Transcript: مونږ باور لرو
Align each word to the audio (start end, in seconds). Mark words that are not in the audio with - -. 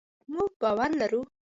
مونږ 0.33 0.49
باور 0.61 0.91
لرو 0.99 1.21